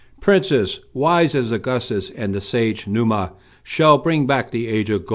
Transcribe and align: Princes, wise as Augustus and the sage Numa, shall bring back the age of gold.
Princes, 0.19 0.79
wise 0.95 1.35
as 1.35 1.51
Augustus 1.51 2.09
and 2.09 2.33
the 2.33 2.41
sage 2.41 2.87
Numa, 2.87 3.33
shall 3.61 3.99
bring 3.99 4.25
back 4.25 4.49
the 4.49 4.67
age 4.67 4.89
of 4.89 5.01
gold. 5.05 5.09